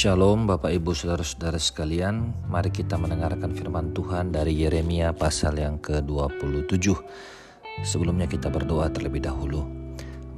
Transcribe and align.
Shalom 0.00 0.48
Bapak 0.48 0.72
Ibu 0.72 0.96
Saudara-saudara 0.96 1.60
sekalian. 1.60 2.32
Mari 2.48 2.72
kita 2.72 2.96
mendengarkan 2.96 3.52
firman 3.52 3.92
Tuhan 3.92 4.32
dari 4.32 4.56
Yeremia 4.56 5.12
pasal 5.12 5.60
yang 5.60 5.76
ke-27 5.76 6.72
Sebelumnya 7.84 8.24
kita 8.24 8.48
berdoa 8.48 8.88
terlebih 8.88 9.20
dahulu. 9.20 9.60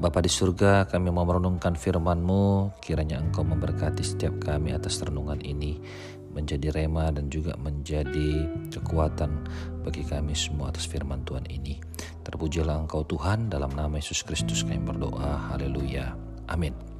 Bapa 0.02 0.18
di 0.18 0.27
surga 0.27 0.90
kami 0.90 1.14
mau 1.14 1.22
merenungkan 1.22 1.78
firman-Mu. 1.78 2.74
Kiranya 2.82 3.22
Engkau 3.22 3.46
memberkati 3.46 4.02
setiap 4.02 4.42
kami 4.42 4.74
atas 4.74 4.98
renungan 4.98 5.38
ini. 5.46 5.79
Menjadi 6.34 6.74
rema 6.74 7.14
dan 7.14 7.30
juga 7.30 7.54
menjadi 7.54 8.50
kekuatan 8.66 9.46
bagi 9.86 10.02
kami 10.02 10.34
semua 10.34 10.74
atas 10.74 10.90
firman 10.90 11.22
Tuhan 11.22 11.46
ini. 11.46 11.79
Terpujilah 12.26 12.82
Engkau 12.82 13.06
Tuhan 13.06 13.46
dalam 13.46 13.70
nama 13.79 13.95
Yesus 13.95 14.26
Kristus 14.26 14.66
kami 14.66 14.82
berdoa. 14.82 15.54
Haleluya. 15.54 16.18
Amin 16.51 16.91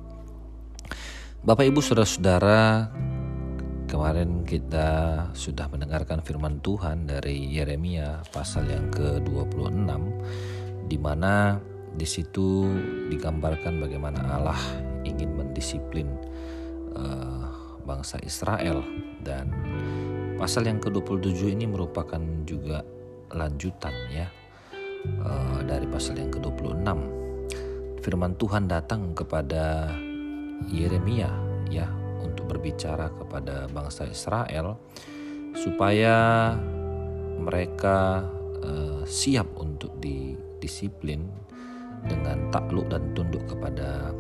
Bapak 1.43 1.67
Ibu 1.67 1.83
Saudara-saudara, 1.83 2.87
kemarin 3.91 4.47
kita 4.47 4.87
sudah 5.35 5.67
mendengarkan 5.67 6.23
firman 6.23 6.63
Tuhan 6.63 7.11
dari 7.11 7.51
Yeremia 7.51 8.23
pasal 8.31 8.71
yang 8.71 8.87
ke-26 8.95 9.91
di 10.87 11.03
mana 11.03 11.59
di 11.99 12.07
situ 12.07 12.71
digambarkan 13.11 13.75
bagaimana 13.83 14.39
Allah 14.39 14.63
ingin 15.03 15.35
mendisiplin 15.35 16.15
uh, 16.95 17.51
bangsa 17.83 18.23
Israel 18.23 18.87
dan 19.27 19.51
pasal 20.39 20.63
yang 20.71 20.79
ke-27 20.79 21.59
ini 21.59 21.67
merupakan 21.67 22.23
juga 22.47 22.87
lanjutan 23.35 23.91
ya 24.15 24.31
uh, 25.27 25.59
dari 25.67 25.91
pasal 25.91 26.23
yang 26.23 26.31
ke-26. 26.31 26.87
Firman 27.99 28.39
Tuhan 28.39 28.71
datang 28.71 29.11
kepada 29.11 29.91
Yeremia 30.71 31.31
ya 31.73 31.89
untuk 32.23 32.47
berbicara 32.47 33.11
kepada 33.17 33.67
bangsa 33.73 34.07
Israel 34.07 34.79
supaya 35.57 36.53
mereka 37.43 38.23
uh, 38.63 39.03
siap 39.05 39.51
untuk 39.59 39.99
didisiplin 39.99 41.27
dengan 42.07 42.51
takluk 42.51 42.91
dan 42.91 43.15
tunduk 43.15 43.43
kepada 43.47 44.11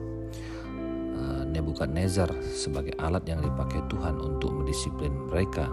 uh, 1.18 1.42
Nebukadnezar 1.46 2.30
sebagai 2.42 2.94
alat 2.98 3.26
yang 3.26 3.42
dipakai 3.42 3.82
Tuhan 3.90 4.18
untuk 4.18 4.50
mendisiplin 4.54 5.12
mereka. 5.30 5.70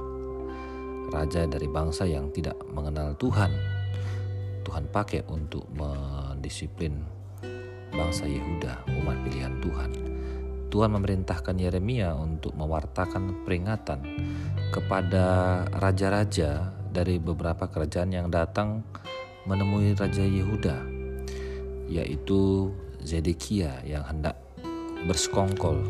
Raja 1.10 1.50
dari 1.50 1.66
bangsa 1.66 2.06
yang 2.06 2.30
tidak 2.30 2.54
mengenal 2.70 3.18
Tuhan. 3.18 3.50
Tuhan 4.62 4.86
pakai 4.94 5.26
untuk 5.26 5.66
mendisiplin 5.74 7.02
bangsa 7.90 8.30
Yehuda 8.30 8.86
umat 9.02 9.19
Tuhan 10.70 10.94
memerintahkan 10.94 11.58
Yeremia 11.58 12.14
untuk 12.14 12.54
mewartakan 12.54 13.42
peringatan 13.46 14.06
kepada 14.70 15.26
raja-raja 15.74 16.70
dari 16.94 17.18
beberapa 17.18 17.66
kerajaan 17.70 18.14
yang 18.14 18.28
datang 18.30 18.86
menemui 19.50 19.98
Raja 19.98 20.22
Yehuda, 20.22 20.78
yaitu 21.90 22.70
Zedekia 23.02 23.82
yang 23.82 24.06
hendak 24.06 24.38
bersekongkol 25.10 25.82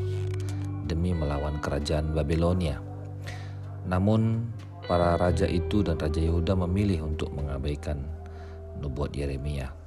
demi 0.87 1.11
melawan 1.11 1.59
kerajaan 1.59 2.15
Babelonia. 2.15 2.79
Namun 3.89 4.47
para 4.85 5.17
raja 5.17 5.45
itu 5.45 5.81
dan 5.81 5.97
Raja 5.97 6.21
Yehuda 6.21 6.57
memilih 6.65 7.09
untuk 7.09 7.33
mengabaikan 7.33 8.05
nubuat 8.81 9.13
Yeremia. 9.13 9.78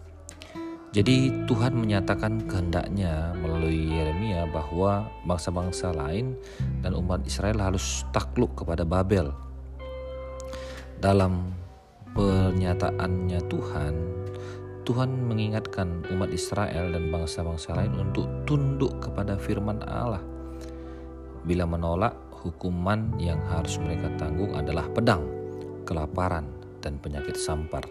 Jadi 0.93 1.49
Tuhan 1.49 1.73
menyatakan 1.73 2.45
kehendaknya 2.45 3.33
melalui 3.41 3.89
Yeremia 3.89 4.45
bahwa 4.53 5.09
bangsa-bangsa 5.25 5.89
lain 5.97 6.37
dan 6.85 6.93
umat 6.93 7.25
Israel 7.25 7.65
harus 7.65 8.05
takluk 8.13 8.53
kepada 8.53 8.85
Babel. 8.85 9.33
Dalam 11.01 11.49
pernyataannya 12.13 13.41
Tuhan, 13.49 13.95
Tuhan 14.85 15.11
mengingatkan 15.33 16.13
umat 16.13 16.29
Israel 16.29 16.93
dan 16.93 17.09
bangsa-bangsa 17.09 17.73
lain 17.73 17.97
untuk 17.97 18.29
tunduk 18.45 18.93
kepada 19.01 19.41
firman 19.41 19.81
Allah. 19.89 20.21
Bila 21.49 21.65
menolak, 21.65 22.13
hukuman 22.45 23.17
yang 23.17 23.41
harus 23.49 23.81
mereka 23.81 24.13
tanggung 24.21 24.53
adalah 24.53 24.85
pedang, 24.93 25.25
kelaparan, 25.89 26.45
dan 26.85 27.01
penyakit 27.01 27.41
sampar. 27.41 27.89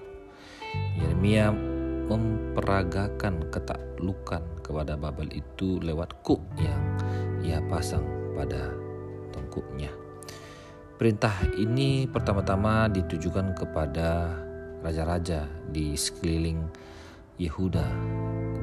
Yeremia 1.01 1.70
memperagakan 2.09 3.49
ketaklukan 3.51 4.41
kepada 4.61 4.97
Babel 4.97 5.29
itu 5.33 5.77
lewat 5.83 6.21
kuk 6.23 6.41
yang 6.57 6.81
ia 7.41 7.61
pasang 7.67 8.05
pada 8.37 8.71
tengkuknya. 9.33 9.91
Perintah 11.01 11.33
ini 11.57 12.05
pertama-tama 12.05 12.85
ditujukan 12.93 13.57
kepada 13.57 14.37
raja-raja 14.85 15.49
di 15.73 15.97
sekeliling 15.97 16.61
Yehuda, 17.41 17.85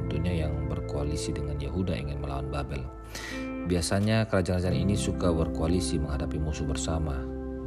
tentunya 0.07 0.47
yang 0.47 0.71
berkoalisi 0.71 1.35
dengan 1.35 1.59
Yehuda 1.59 1.99
ingin 1.99 2.23
melawan 2.23 2.47
Babel. 2.47 2.79
Biasanya 3.67 4.23
kerajaan-kerajaan 4.31 4.79
ini 4.87 4.95
suka 4.95 5.35
berkoalisi 5.35 5.99
menghadapi 5.99 6.39
musuh 6.39 6.63
bersama. 6.63 7.19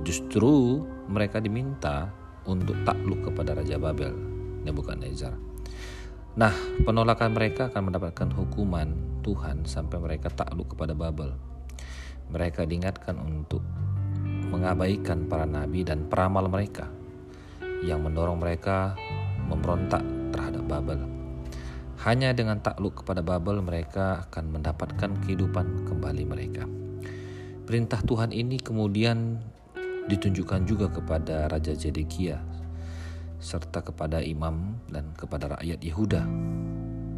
Justru 0.08 0.82
mereka 1.04 1.38
diminta 1.38 2.08
untuk 2.48 2.74
takluk 2.82 3.28
kepada 3.28 3.54
Raja 3.54 3.76
Babel, 3.76 4.16
Nebukadnezar. 4.64 5.51
Nah, 6.32 6.56
penolakan 6.88 7.36
mereka 7.36 7.68
akan 7.68 7.92
mendapatkan 7.92 8.32
hukuman 8.32 9.20
Tuhan 9.20 9.68
sampai 9.68 10.00
mereka 10.00 10.32
takluk 10.32 10.72
kepada 10.72 10.96
Babel. 10.96 11.36
Mereka 12.32 12.64
diingatkan 12.64 13.20
untuk 13.20 13.60
mengabaikan 14.48 15.28
para 15.28 15.44
nabi 15.44 15.84
dan 15.84 16.08
peramal 16.08 16.48
mereka 16.48 16.88
yang 17.84 18.00
mendorong 18.00 18.40
mereka 18.40 18.96
memberontak 19.44 20.00
terhadap 20.32 20.64
Babel. 20.64 21.04
Hanya 22.00 22.32
dengan 22.32 22.64
takluk 22.64 23.04
kepada 23.04 23.20
Babel 23.20 23.60
mereka 23.60 24.24
akan 24.24 24.56
mendapatkan 24.56 25.12
kehidupan 25.28 25.84
kembali 25.84 26.24
mereka. 26.24 26.64
Perintah 27.68 28.00
Tuhan 28.00 28.32
ini 28.32 28.56
kemudian 28.56 29.36
ditunjukkan 30.08 30.64
juga 30.64 30.88
kepada 30.88 31.52
Raja 31.52 31.76
Zedekia 31.76 32.40
serta 33.42 33.82
kepada 33.82 34.22
imam 34.22 34.78
dan 34.86 35.10
kepada 35.18 35.58
rakyat 35.58 35.82
Yehuda. 35.82 36.22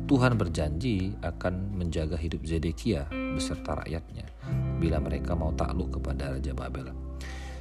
Tuhan 0.08 0.36
berjanji 0.40 1.12
akan 1.20 1.76
menjaga 1.76 2.16
hidup 2.16 2.44
Zedekia 2.44 3.08
beserta 3.12 3.76
rakyatnya 3.84 4.24
bila 4.80 5.00
mereka 5.00 5.36
mau 5.36 5.52
takluk 5.52 6.00
kepada 6.00 6.32
Raja 6.32 6.52
Babel. 6.56 6.92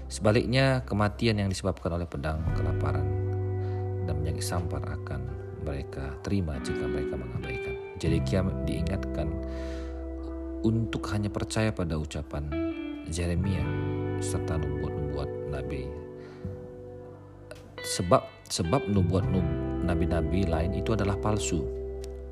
Sebaliknya, 0.07 0.84
kematian 0.88 1.40
yang 1.40 1.50
disebabkan 1.52 1.96
oleh 1.96 2.07
pedang, 2.07 2.44
kelaparan, 2.56 3.07
dan 4.03 4.13
penyakit 4.19 4.44
sampar 4.44 4.84
akan 4.84 5.22
mereka 5.63 6.12
terima 6.23 6.59
jika 6.59 6.84
mereka 6.88 7.16
mengabaikan. 7.16 7.75
Zedekia 8.00 8.44
diingatkan 8.68 9.28
untuk 10.63 11.07
hanya 11.12 11.31
percaya 11.31 11.72
pada 11.72 11.96
ucapan 11.96 12.47
Jeremia 13.07 13.63
serta 14.23 14.59
nubuat-nubuat 14.59 15.29
Nabi 15.52 15.84
sebab 17.84 18.23
sebab 18.53 18.86
nubuat 18.86 19.25
nabi-nabi 19.81 20.46
lain 20.46 20.78
itu 20.78 20.94
adalah 20.94 21.18
palsu. 21.18 21.66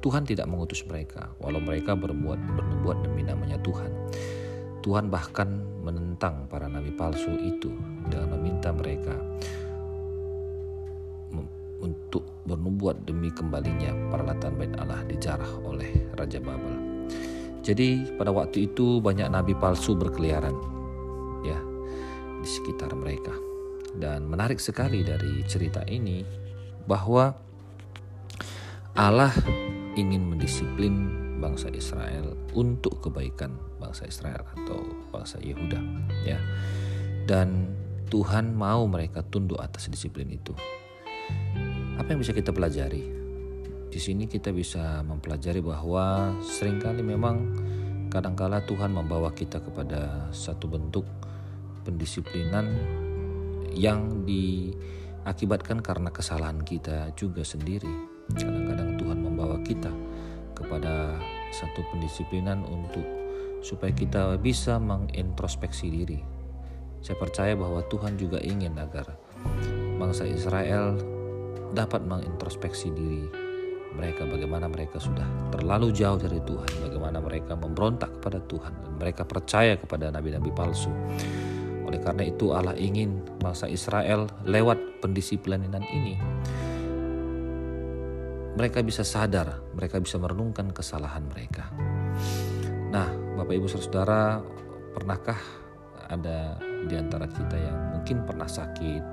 Tuhan 0.05 0.21
tidak 0.21 0.45
mengutus 0.45 0.85
mereka, 0.85 1.33
walau 1.41 1.57
mereka 1.57 1.97
berbuat 1.97 2.37
bernubuat 2.37 3.01
demi 3.01 3.25
namanya 3.25 3.57
Tuhan. 3.65 3.89
Tuhan 4.85 5.09
bahkan 5.09 5.61
menentang 5.81 6.45
para 6.45 6.69
nabi 6.69 6.93
palsu 6.93 7.33
itu 7.41 7.73
dengan 8.09 8.37
meminta 8.37 8.69
mereka 8.69 9.13
untuk 11.81 12.45
bernubuat 12.45 13.01
demi 13.09 13.33
kembalinya 13.33 13.89
peralatan 14.13 14.53
bait 14.57 14.73
Allah 14.77 15.01
dijarah 15.09 15.49
oleh 15.65 15.89
Raja 16.13 16.37
Babel. 16.37 17.09
Jadi 17.61 18.17
pada 18.17 18.29
waktu 18.29 18.69
itu 18.69 19.01
banyak 19.01 19.29
nabi 19.29 19.53
palsu 19.57 19.97
berkeliaran 19.97 20.53
ya 21.45 21.57
di 22.41 22.49
sekitar 22.49 22.93
mereka. 22.93 23.33
Dan 23.95 24.27
menarik 24.27 24.59
sekali 24.59 25.03
dari 25.03 25.43
cerita 25.43 25.83
ini 25.87 26.23
bahwa 26.87 27.35
Allah 28.95 29.31
ingin 29.95 30.31
mendisiplin 30.35 31.21
bangsa 31.41 31.73
Israel 31.73 32.37
untuk 32.53 33.01
kebaikan 33.01 33.57
bangsa 33.81 34.05
Israel 34.05 34.45
atau 34.55 34.83
bangsa 35.09 35.41
Yehuda 35.41 35.79
ya. 36.23 36.39
Dan 37.25 37.75
Tuhan 38.11 38.51
mau 38.53 38.83
mereka 38.91 39.23
tunduk 39.23 39.57
atas 39.57 39.87
disiplin 39.87 40.27
itu. 40.27 40.51
Apa 41.95 42.11
yang 42.11 42.19
bisa 42.19 42.35
kita 42.35 42.51
pelajari? 42.51 43.03
Di 43.91 43.99
sini 43.99 44.27
kita 44.27 44.55
bisa 44.55 45.03
mempelajari 45.03 45.59
bahwa 45.59 46.35
sering 46.43 46.79
kali 46.79 47.03
memang 47.03 47.55
kadangkala 48.11 48.63
Tuhan 48.67 48.91
membawa 48.91 49.31
kita 49.31 49.63
kepada 49.63 50.31
satu 50.31 50.67
bentuk 50.67 51.07
pendisiplinan 51.87 52.67
yang 53.75 54.23
diakibatkan 54.27 55.79
karena 55.83 56.09
kesalahan 56.11 56.61
kita 56.61 57.11
juga 57.17 57.43
sendiri. 57.43 57.89
Kadang-kadang 58.31 58.95
Tuhan 58.95 59.19
membawa 59.19 59.57
kita 59.63 59.91
kepada 60.55 61.19
satu 61.51 61.83
pendisiplinan 61.91 62.63
untuk 62.67 63.03
supaya 63.61 63.91
kita 63.91 64.39
bisa 64.39 64.79
mengintrospeksi 64.79 65.87
diri. 65.91 66.19
Saya 67.01 67.17
percaya 67.17 67.57
bahwa 67.57 67.81
Tuhan 67.89 68.15
juga 68.15 68.37
ingin 68.39 68.77
agar 68.77 69.17
bangsa 69.97 70.25
Israel 70.29 70.97
dapat 71.73 72.05
mengintrospeksi 72.05 72.93
diri 72.93 73.51
mereka 73.91 74.23
bagaimana 74.23 74.71
mereka 74.71 75.03
sudah 75.03 75.51
terlalu 75.51 75.91
jauh 75.91 76.15
dari 76.15 76.39
Tuhan, 76.39 76.69
bagaimana 76.87 77.19
mereka 77.19 77.59
memberontak 77.59 78.11
kepada 78.19 78.39
Tuhan 78.47 78.73
dan 78.87 78.91
mereka 78.95 79.27
percaya 79.27 79.75
kepada 79.75 80.07
nabi-nabi 80.07 80.51
palsu. 80.55 80.91
Oleh 81.91 81.99
karena 81.99 82.23
itu 82.23 82.55
Allah 82.55 82.71
ingin 82.79 83.19
bangsa 83.43 83.67
Israel 83.67 84.31
lewat 84.47 85.03
pendisiplinan 85.03 85.83
ini 85.91 86.15
mereka 88.55 88.83
bisa 88.83 89.03
sadar, 89.07 89.63
mereka 89.75 89.99
bisa 90.03 90.19
merenungkan 90.19 90.75
kesalahan 90.75 91.23
mereka. 91.23 91.71
Nah, 92.91 93.07
Bapak 93.39 93.55
Ibu 93.55 93.67
Saudara, 93.71 94.43
pernahkah 94.91 95.39
ada 96.11 96.59
di 96.87 96.95
antara 96.99 97.31
kita 97.31 97.55
yang 97.55 97.77
mungkin 97.95 98.27
pernah 98.27 98.47
sakit? 98.47 99.03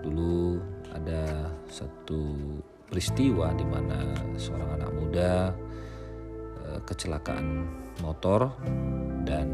Dulu 0.00 0.60
ada 0.96 1.52
satu 1.68 2.56
peristiwa 2.88 3.52
di 3.52 3.66
mana 3.68 4.00
seorang 4.36 4.80
anak 4.80 4.90
muda 4.96 5.32
eh, 6.64 6.80
kecelakaan 6.88 7.68
motor 8.00 8.48
dan 9.28 9.48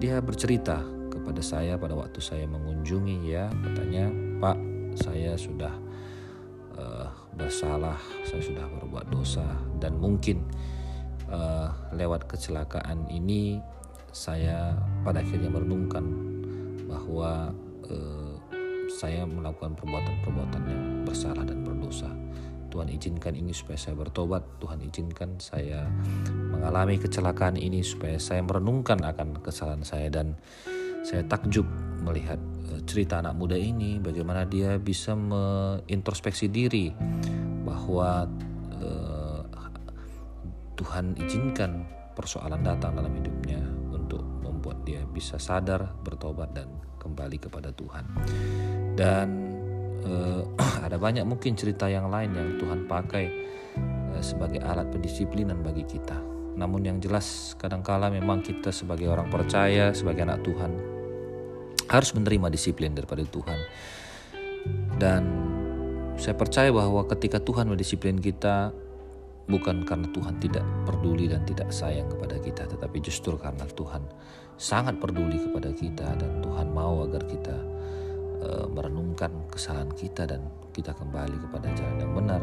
dia 0.00 0.18
bercerita 0.18 1.01
kepada 1.22 1.38
saya 1.38 1.78
pada 1.78 1.94
waktu 1.94 2.18
saya 2.18 2.50
mengunjungi 2.50 3.30
ya 3.30 3.46
katanya 3.62 4.10
Pak 4.42 4.58
saya 4.98 5.38
sudah 5.38 5.70
uh, 6.74 7.08
bersalah 7.38 7.96
saya 8.26 8.42
sudah 8.42 8.66
berbuat 8.66 9.06
dosa 9.08 9.46
dan 9.78 9.96
mungkin 10.02 10.42
uh, 11.30 11.70
lewat 11.94 12.26
kecelakaan 12.26 13.06
ini 13.06 13.62
saya 14.12 14.76
pada 15.06 15.24
akhirnya 15.24 15.48
merenungkan 15.48 16.04
bahwa 16.84 17.54
uh, 17.88 18.36
saya 18.92 19.24
melakukan 19.24 19.72
perbuatan-perbuatan 19.72 20.62
yang 20.68 20.84
bersalah 21.08 21.48
dan 21.48 21.64
berdosa. 21.64 22.12
Tuhan 22.68 22.88
izinkan 22.88 23.36
ini 23.36 23.52
supaya 23.52 23.76
saya 23.76 23.96
bertobat. 23.96 24.44
Tuhan 24.60 24.80
izinkan 24.84 25.36
saya 25.40 25.88
mengalami 26.52 26.96
kecelakaan 26.96 27.56
ini 27.60 27.84
supaya 27.84 28.16
saya 28.16 28.40
merenungkan 28.44 29.00
akan 29.00 29.40
kesalahan 29.44 29.84
saya 29.84 30.08
dan 30.08 30.40
saya 31.02 31.26
takjub 31.26 31.66
melihat 32.02 32.38
eh, 32.70 32.80
cerita 32.86 33.18
anak 33.18 33.34
muda 33.34 33.58
ini 33.58 33.98
bagaimana 33.98 34.46
dia 34.46 34.78
bisa 34.78 35.14
mengintrospeksi 35.14 36.46
diri 36.50 36.94
bahwa 37.62 38.26
uh, 38.82 39.42
Tuhan 40.74 41.14
izinkan 41.14 41.86
persoalan 42.18 42.58
datang 42.60 42.98
dalam 42.98 43.14
hidupnya 43.14 43.62
untuk 43.94 44.26
membuat 44.42 44.82
dia 44.82 45.06
bisa 45.06 45.38
sadar, 45.38 45.94
bertobat 46.02 46.50
dan 46.50 46.66
kembali 46.98 47.38
kepada 47.38 47.70
Tuhan. 47.70 48.04
Dan 48.98 49.28
uh, 50.02 50.42
ada 50.86 50.98
banyak 50.98 51.22
mungkin 51.22 51.54
cerita 51.54 51.86
yang 51.86 52.10
lain 52.10 52.34
yang 52.34 52.58
Tuhan 52.58 52.90
pakai 52.90 53.26
uh, 54.10 54.22
sebagai 54.22 54.58
alat 54.58 54.90
pendisiplinan 54.90 55.62
bagi 55.62 55.86
kita. 55.86 56.31
Namun 56.52 56.84
yang 56.84 56.98
jelas 57.00 57.56
kadangkala 57.56 58.12
memang 58.12 58.44
kita 58.44 58.68
sebagai 58.68 59.08
orang 59.08 59.32
percaya, 59.32 59.92
sebagai 59.96 60.28
anak 60.28 60.44
Tuhan 60.44 60.70
harus 61.88 62.10
menerima 62.12 62.48
disiplin 62.52 62.92
daripada 62.92 63.24
Tuhan. 63.24 63.58
Dan 65.00 65.22
saya 66.20 66.36
percaya 66.36 66.68
bahwa 66.70 67.08
ketika 67.08 67.40
Tuhan 67.40 67.72
mendisiplin 67.72 68.20
kita 68.20 68.70
bukan 69.48 69.82
karena 69.82 70.06
Tuhan 70.12 70.38
tidak 70.38 70.64
peduli 70.86 71.26
dan 71.26 71.42
tidak 71.48 71.72
sayang 71.74 72.06
kepada 72.06 72.38
kita, 72.38 72.68
tetapi 72.68 72.98
justru 73.02 73.34
karena 73.40 73.66
Tuhan 73.66 74.04
sangat 74.60 75.00
peduli 75.02 75.42
kepada 75.42 75.74
kita 75.74 76.14
dan 76.14 76.38
Tuhan 76.44 76.70
mau 76.70 77.02
agar 77.02 77.26
kita 77.26 77.56
uh, 78.46 78.66
merenungkan 78.70 79.50
kesalahan 79.50 79.90
kita 79.96 80.28
dan 80.28 80.46
kita 80.70 80.94
kembali 80.94 81.36
kepada 81.48 81.68
jalan 81.74 81.96
yang 81.98 82.12
benar 82.14 82.42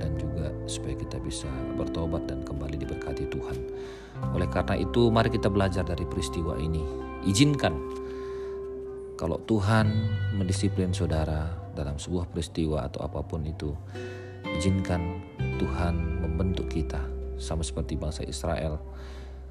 dan 0.00 0.16
juga 0.16 0.48
supaya 0.64 0.96
kita 0.96 1.20
bisa 1.20 1.46
bertobat 1.76 2.24
dan 2.24 2.40
kembali 2.42 2.80
diberkati 2.80 3.28
Tuhan. 3.28 3.58
Oleh 4.32 4.48
karena 4.48 4.80
itu, 4.80 5.12
mari 5.12 5.28
kita 5.28 5.52
belajar 5.52 5.84
dari 5.84 6.08
peristiwa 6.08 6.56
ini. 6.56 6.82
Izinkan 7.28 8.00
kalau 9.20 9.36
Tuhan 9.44 9.92
mendisiplin 10.32 10.96
saudara 10.96 11.52
dalam 11.76 12.00
sebuah 12.00 12.32
peristiwa 12.32 12.88
atau 12.88 13.04
apa 13.04 13.20
pun 13.20 13.44
itu, 13.44 13.76
izinkan 14.56 15.20
Tuhan 15.60 16.24
membentuk 16.24 16.72
kita 16.72 17.04
sama 17.36 17.60
seperti 17.60 18.00
bangsa 18.00 18.24
Israel. 18.24 18.80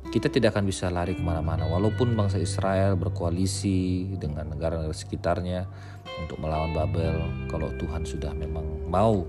Kita 0.10 0.26
tidak 0.26 0.58
akan 0.58 0.66
bisa 0.66 0.90
lari 0.90 1.14
ke 1.14 1.22
mana-mana 1.22 1.70
walaupun 1.70 2.18
bangsa 2.18 2.42
Israel 2.42 2.98
berkoalisi 2.98 4.10
dengan 4.18 4.50
negara-negara 4.50 4.90
sekitarnya 4.90 5.70
untuk 6.18 6.42
melawan 6.42 6.74
Babel. 6.74 7.22
Kalau 7.46 7.70
Tuhan 7.78 8.10
sudah 8.10 8.34
memang 8.34 8.90
mau 8.90 9.22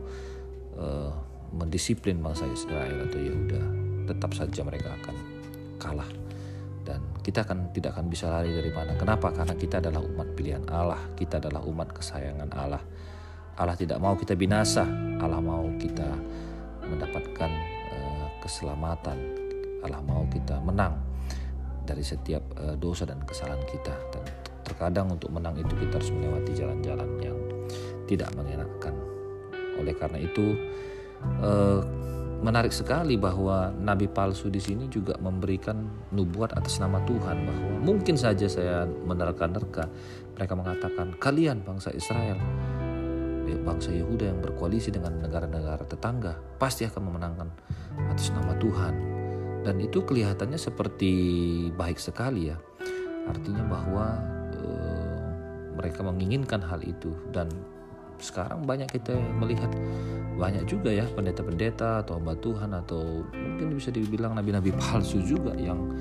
uh, 0.76 1.11
mendisiplin 1.50 2.22
bangsa 2.22 2.46
Israel 2.46 3.08
atau 3.11 3.19
Yehuda, 3.19 3.62
tetap 4.06 4.31
saja 4.34 4.62
mereka 4.62 4.94
akan 5.02 5.17
kalah 5.81 6.11
dan 6.84 7.00
kita 7.20 7.44
akan 7.44 7.70
tidak 7.70 7.94
akan 7.94 8.06
bisa 8.11 8.26
lari 8.26 8.50
dari 8.50 8.72
mana. 8.72 8.96
Kenapa? 8.96 9.31
Karena 9.31 9.55
kita 9.55 9.78
adalah 9.78 10.02
umat 10.02 10.28
pilihan 10.34 10.64
Allah, 10.72 11.00
kita 11.14 11.38
adalah 11.38 11.62
umat 11.62 11.88
kesayangan 11.94 12.50
Allah. 12.56 12.82
Allah 13.61 13.76
tidak 13.76 14.00
mau 14.00 14.17
kita 14.17 14.34
binasa, 14.34 14.88
Allah 15.20 15.38
mau 15.38 15.69
kita 15.76 16.08
mendapatkan 16.88 17.50
uh, 17.94 18.26
keselamatan. 18.43 19.19
Allah 19.81 20.00
mau 20.05 20.25
kita 20.28 20.61
menang 20.61 20.96
dari 21.84 22.05
setiap 22.05 22.43
uh, 22.56 22.76
dosa 22.76 23.05
dan 23.05 23.20
kesalahan 23.23 23.62
kita. 23.69 23.94
Dan 24.11 24.25
terkadang 24.64 25.12
untuk 25.12 25.28
menang 25.31 25.56
itu 25.61 25.73
kita 25.76 26.00
harus 26.00 26.11
melewati 26.11 26.52
jalan-jalan 26.56 27.11
yang 27.20 27.38
tidak 28.08 28.32
mengenakan. 28.34 29.10
Oleh 29.81 29.97
karena 29.97 30.21
itu, 30.21 30.55
uh, 31.41 31.81
menarik 32.41 32.73
sekali 32.73 33.21
bahwa 33.21 33.69
nabi 33.77 34.09
palsu 34.09 34.49
di 34.49 34.61
sini 34.61 34.88
juga 34.88 35.17
memberikan 35.21 36.09
nubuat 36.12 36.56
atas 36.56 36.81
nama 36.81 37.00
Tuhan 37.05 37.37
bahwa 37.44 37.71
mungkin 37.85 38.17
saja 38.17 38.49
saya 38.49 38.85
menerka-nerka. 38.85 39.88
Mereka 40.37 40.53
mengatakan 40.56 41.17
kalian 41.21 41.61
bangsa 41.61 41.93
Israel 41.93 42.41
ya, 43.44 43.56
bangsa 43.61 43.93
Yehuda 43.93 44.31
yang 44.31 44.41
berkoalisi 44.41 44.94
dengan 44.94 45.19
negara-negara 45.21 45.85
tetangga 45.85 46.38
pasti 46.57 46.87
akan 46.87 47.02
memenangkan 47.11 47.49
atas 48.09 48.31
nama 48.33 48.54
Tuhan. 48.57 48.95
Dan 49.61 49.76
itu 49.76 50.00
kelihatannya 50.00 50.57
seperti 50.57 51.12
baik 51.76 52.00
sekali 52.00 52.49
ya. 52.49 52.57
Artinya 53.28 53.61
bahwa 53.69 54.16
e, 54.57 54.69
mereka 55.76 56.00
menginginkan 56.00 56.64
hal 56.64 56.81
itu 56.81 57.12
dan 57.28 57.52
sekarang 58.21 58.69
banyak 58.69 58.89
kita 58.89 59.17
melihat 59.17 59.73
banyak 60.41 60.65
juga 60.65 60.89
ya 60.89 61.05
pendeta-pendeta 61.05 62.00
atau 62.00 62.17
hamba 62.17 62.33
Tuhan 62.39 62.73
atau 62.73 63.29
mungkin 63.33 63.77
bisa 63.77 63.93
dibilang 63.93 64.33
nabi-nabi 64.33 64.73
palsu 64.81 65.21
juga 65.21 65.53
yang 65.57 65.93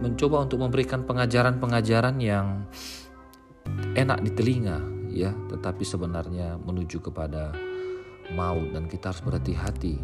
mencoba 0.00 0.44
untuk 0.44 0.60
memberikan 0.60 1.04
pengajaran-pengajaran 1.04 2.16
yang 2.20 2.64
enak 3.96 4.18
di 4.24 4.30
telinga 4.32 4.78
ya. 5.12 5.32
Tetapi 5.32 5.84
sebenarnya 5.84 6.56
menuju 6.60 7.00
kepada 7.00 7.52
maut 8.32 8.72
dan 8.72 8.88
kita 8.88 9.12
harus 9.12 9.22
berhati-hati. 9.24 10.00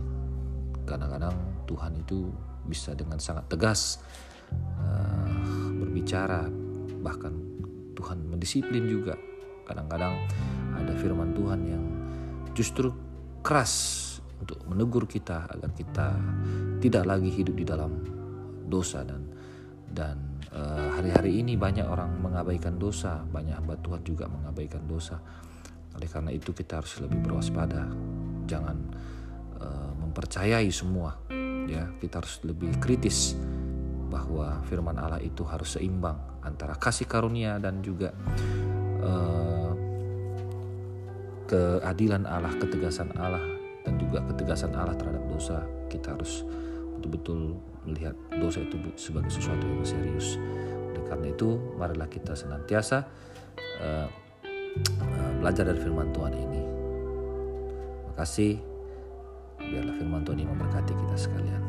Kadang-kadang 0.85 1.65
Tuhan 1.69 1.93
itu 1.97 2.29
bisa 2.67 2.95
dengan 2.95 3.19
sangat 3.19 3.51
tegas 3.51 3.99
uh, 4.79 5.71
berbicara 5.81 6.47
bahkan 7.03 7.35
Tuhan 7.99 8.23
mendisiplin 8.29 8.87
juga. 8.87 9.19
Kadang-kadang 9.67 10.19
ada 10.77 10.93
firman 10.97 11.37
Tuhan 11.37 11.61
yang 11.67 11.85
justru 12.53 12.93
keras 13.43 14.01
untuk 14.43 14.59
menegur 14.67 15.07
kita 15.07 15.47
agar 15.47 15.71
kita 15.71 16.07
tidak 16.83 17.05
lagi 17.07 17.31
hidup 17.31 17.55
di 17.55 17.65
dalam 17.67 17.93
dosa 18.67 19.07
dan 19.07 19.23
dan 19.93 20.17
uh, 20.57 20.89
hari-hari 20.97 21.45
ini 21.45 21.55
banyak 21.55 21.85
orang 21.85 22.17
mengabaikan 22.19 22.81
dosa, 22.81 23.21
banyak 23.23 23.53
hamba 23.53 23.77
Tuhan 23.79 24.01
juga 24.03 24.25
mengabaikan 24.27 24.83
dosa. 24.89 25.21
Oleh 25.93 26.09
karena 26.09 26.33
itu 26.33 26.57
kita 26.57 26.81
harus 26.81 26.97
lebih 27.05 27.21
berwaspada, 27.21 27.85
jangan 28.49 28.77
uh, 29.61 29.93
mempercayai 30.01 30.73
semua. 30.73 31.21
Ya, 31.69 31.93
kita 32.01 32.25
harus 32.25 32.41
lebih 32.43 32.75
kritis 32.83 33.39
bahwa 34.09 34.61
firman 34.69 34.97
Allah 34.99 35.21
itu 35.23 35.45
harus 35.45 35.77
seimbang 35.77 36.17
antara 36.45 36.77
kasih 36.77 37.09
karunia 37.09 37.57
dan 37.63 37.81
juga 37.81 38.13
uh, 39.01 39.62
keadilan 41.49 42.27
Allah, 42.29 42.53
ketegasan 42.59 43.13
Allah 43.19 43.43
dan 43.83 43.99
juga 43.99 44.23
ketegasan 44.31 44.73
Allah 44.75 44.95
terhadap 44.95 45.25
dosa, 45.27 45.67
kita 45.91 46.15
harus 46.15 46.47
betul-betul 46.99 47.59
melihat 47.83 48.15
dosa 48.39 48.63
itu 48.63 48.79
sebagai 48.95 49.31
sesuatu 49.31 49.65
yang 49.67 49.83
serius. 49.83 50.39
Oleh 50.95 51.05
karena 51.09 51.27
itu, 51.35 51.59
marilah 51.75 52.07
kita 52.07 52.39
senantiasa 52.39 53.03
uh, 53.83 54.07
uh, 55.03 55.33
belajar 55.43 55.67
dari 55.67 55.81
firman 55.83 56.15
Tuhan 56.15 56.33
ini. 56.37 56.63
Terima 57.99 58.15
kasih. 58.15 58.53
Biarlah 59.59 59.95
firman 59.99 60.23
Tuhan 60.23 60.39
ini 60.43 60.49
memberkati 60.49 60.93
kita 60.95 61.17
sekalian. 61.19 61.63